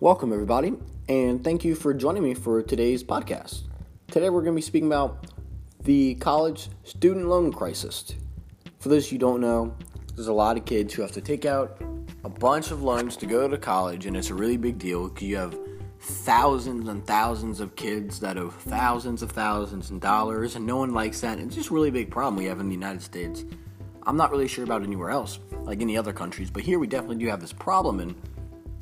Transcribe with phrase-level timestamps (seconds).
[0.00, 0.74] Welcome, everybody,
[1.08, 3.62] and thank you for joining me for today's podcast.
[4.12, 5.26] Today, we're going to be speaking about
[5.82, 8.14] the college student loan crisis.
[8.78, 9.74] For those you don't know,
[10.14, 11.82] there's a lot of kids who have to take out
[12.22, 15.26] a bunch of loans to go to college, and it's a really big deal because
[15.26, 15.58] you have
[15.98, 20.94] thousands and thousands of kids that owe thousands of thousands of dollars, and no one
[20.94, 21.40] likes that.
[21.40, 23.44] It's just a really big problem we have in the United States.
[24.04, 27.16] I'm not really sure about anywhere else, like any other countries, but here we definitely
[27.16, 28.14] do have this problem, and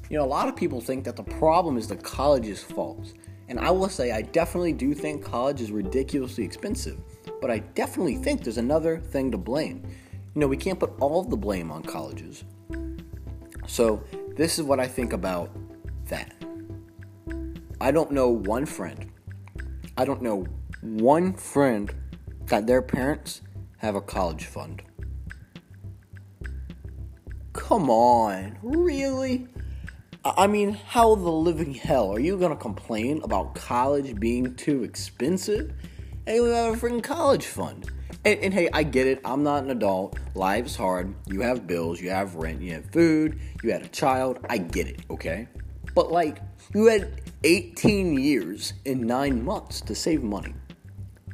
[0.09, 3.13] you know, a lot of people think that the problem is the college's fault.
[3.49, 6.99] And I will say, I definitely do think college is ridiculously expensive,
[7.41, 9.83] but I definitely think there's another thing to blame.
[10.35, 12.45] You know, we can't put all the blame on colleges.
[13.67, 14.03] So,
[14.37, 15.51] this is what I think about
[16.07, 16.33] that.
[17.81, 19.11] I don't know one friend,
[19.97, 20.47] I don't know
[20.83, 21.93] one friend
[22.47, 23.43] that their parents
[23.79, 24.83] have a college fund.
[27.53, 29.49] Come on, really?
[30.37, 35.73] I mean, how the living hell are you gonna complain about college being too expensive?
[36.27, 37.91] And we have a freaking college fund.
[38.25, 39.21] And, and, hey, I get it.
[39.25, 40.19] I'm not an adult.
[40.35, 41.15] Life's hard.
[41.27, 42.01] You have bills.
[42.01, 42.61] You have rent.
[42.61, 43.39] You have food.
[43.63, 44.41] You had a child.
[44.51, 45.03] I get it.
[45.11, 45.47] Okay.
[45.95, 46.39] But like,
[46.75, 50.55] you had 18 years and nine months to save money.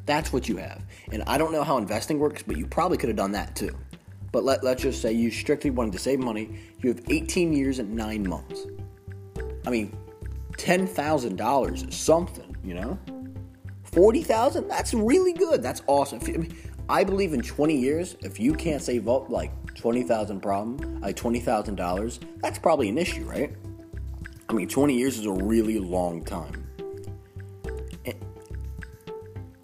[0.04, 0.82] That's what you have.
[1.10, 3.74] And I don't know how investing works, but you probably could have done that too.
[4.30, 6.58] But let, let's just say you strictly wanted to save money.
[6.80, 8.66] You have 18 years and nine months.
[9.66, 9.96] I mean,
[10.52, 12.98] $10,000 is something, you know?
[13.84, 14.68] 40,000?
[14.68, 15.62] That's really good.
[15.62, 16.20] That's awesome.
[16.26, 16.56] I, mean,
[16.88, 22.18] I believe in 20 years, if you can't save up like 20,000 problem, like $20,000,
[22.40, 23.54] that's probably an issue, right?
[24.48, 26.66] I mean, 20 years is a really long time.
[28.04, 28.14] And,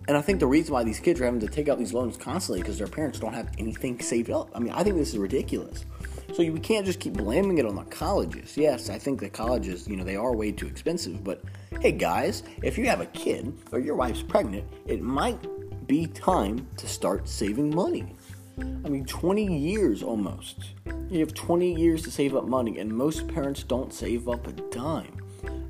[0.09, 2.17] and I think the reason why these kids are having to take out these loans
[2.17, 4.51] constantly because their parents don't have anything saved up.
[4.55, 5.85] I mean, I think this is ridiculous.
[6.35, 8.57] So we can't just keep blaming it on the colleges.
[8.57, 11.43] Yes, I think the colleges, you know, they are way too expensive, but
[11.81, 15.39] hey guys, if you have a kid or your wife's pregnant, it might
[15.87, 18.15] be time to start saving money.
[18.59, 20.75] I mean, 20 years almost.
[21.11, 24.53] You have 20 years to save up money, and most parents don't save up a
[24.53, 25.17] dime.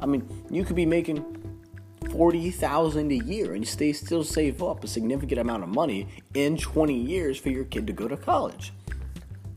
[0.00, 1.24] I mean, you could be making
[2.10, 6.94] 40,000 a year and stay still save up a significant amount of money in 20
[6.94, 8.72] years for your kid to go to college.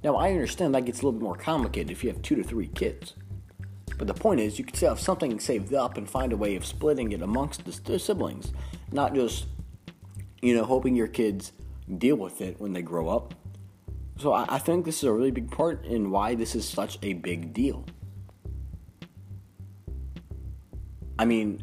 [0.03, 2.43] Now, I understand that gets a little bit more complicated if you have two to
[2.43, 3.13] three kids.
[3.97, 6.55] But the point is, you can still have something saved up and find a way
[6.55, 8.51] of splitting it amongst the, siblings,
[8.91, 9.45] not just,
[10.41, 11.51] you know, hoping your kids
[11.97, 13.35] deal with it when they grow up.
[14.17, 16.97] So I, I think this is a really big part in why this is such
[17.03, 17.85] a big deal.
[21.19, 21.61] I mean,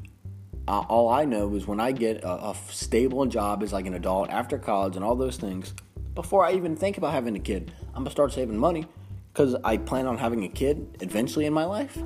[0.68, 4.30] all I know is when I get a, a stable job as like an adult
[4.30, 5.74] after college and all those things,
[6.18, 8.88] before I even think about having a kid, I'm gonna start saving money
[9.32, 11.96] because I plan on having a kid eventually in my life,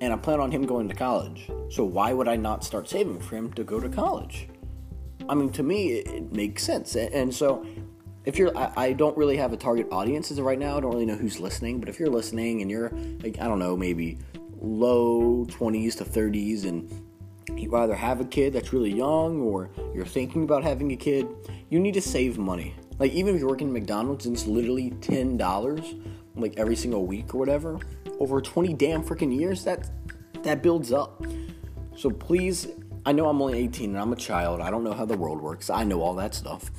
[0.00, 1.50] and I plan on him going to college.
[1.68, 4.48] So why would I not start saving for him to go to college?
[5.28, 6.94] I mean, to me, it, it makes sense.
[6.94, 7.66] And so,
[8.24, 10.76] if you're, I, I, don't really have a target audience as of right now.
[10.76, 12.92] I don't really know who's listening, but if you're listening and you're,
[13.24, 14.18] like, I don't know, maybe
[14.60, 16.88] low 20s to 30s, and
[17.60, 21.26] you either have a kid that's really young or you're thinking about having a kid,
[21.70, 22.76] you need to save money.
[23.02, 25.96] Like even if you're working at McDonald's and it's literally ten dollars,
[26.36, 27.80] like every single week or whatever,
[28.20, 29.90] over twenty damn freaking years, that
[30.44, 31.20] that builds up.
[31.96, 32.68] So please,
[33.04, 34.60] I know I'm only 18 and I'm a child.
[34.60, 35.68] I don't know how the world works.
[35.68, 36.70] I know all that stuff.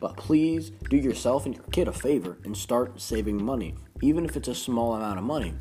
[0.00, 4.36] But please do yourself and your kid a favor and start saving money, even if
[4.36, 5.54] it's a small amount of money.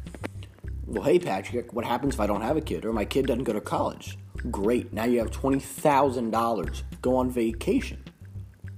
[0.87, 3.43] Well, hey, Patrick, what happens if I don't have a kid or my kid doesn't
[3.43, 4.17] go to college?
[4.49, 6.83] Great, now you have $20,000.
[7.03, 8.03] Go on vacation.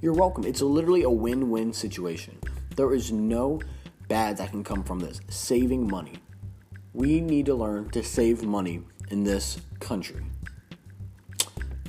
[0.02, 0.46] You're welcome.
[0.46, 2.38] It's literally a win win situation.
[2.78, 3.60] There is no
[4.08, 5.20] bad that can come from this.
[5.28, 6.14] Saving money.
[6.94, 10.24] We need to learn to save money in this country.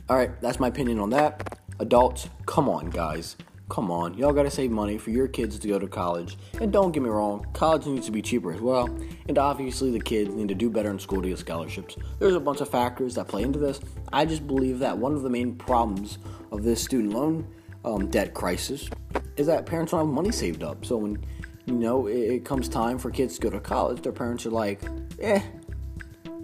[0.09, 1.61] All right, that's my opinion on that.
[1.79, 3.37] Adults, come on, guys.
[3.69, 4.15] Come on.
[4.15, 6.37] Y'all gotta save money for your kids to go to college.
[6.61, 8.89] And don't get me wrong, college needs to be cheaper as well.
[9.29, 11.95] And obviously, the kids need to do better in school to get scholarships.
[12.19, 13.81] There's a bunch of factors that play into this.
[14.13, 16.19] I just believe that one of the main problems
[16.51, 17.47] of this student loan
[17.85, 18.89] um, debt crisis
[19.37, 20.85] is that parents don't have money saved up.
[20.85, 21.25] So when
[21.67, 24.51] you know it, it comes time for kids to go to college, their parents are
[24.51, 24.83] like,
[25.21, 25.41] "Eh,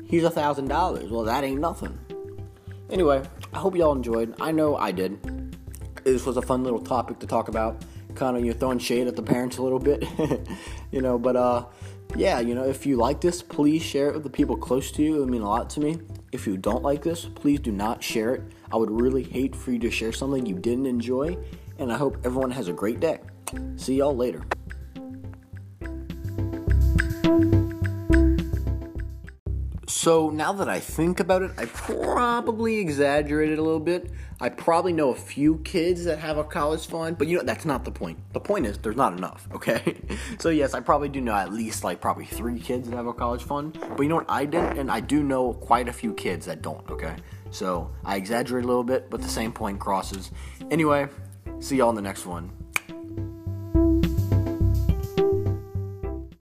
[0.08, 1.98] here's a thousand dollars." Well, that ain't nothing.
[2.90, 3.22] Anyway,
[3.52, 4.34] I hope y'all enjoyed.
[4.40, 5.18] I know I did.
[6.04, 7.84] This was a fun little topic to talk about.
[8.14, 10.04] Kind of you're throwing shade at the parents a little bit,
[10.92, 11.18] you know.
[11.18, 11.66] But uh,
[12.14, 15.02] yeah, you know, if you like this, please share it with the people close to
[15.02, 15.16] you.
[15.16, 15.98] It would mean a lot to me.
[16.36, 18.42] If you don't like this, please do not share it.
[18.70, 21.38] I would really hate for you to share something you didn't enjoy,
[21.78, 23.20] and I hope everyone has a great day.
[23.76, 24.44] See y'all later.
[29.88, 34.10] So now that I think about it, I probably exaggerated a little bit.
[34.38, 37.64] I probably know a few kids that have a college fund, but you know that's
[37.64, 38.18] not the point.
[38.34, 39.96] The point is there's not enough, okay?
[40.38, 43.14] so yes, I probably do know at least like probably three kids that have a
[43.14, 43.78] college fund.
[43.96, 46.60] But you know what I didn't, and I do know quite a few kids that
[46.60, 47.16] don't, okay?
[47.50, 50.30] So I exaggerate a little bit, but the same point crosses.
[50.70, 51.08] Anyway,
[51.60, 52.50] see y'all in the next one.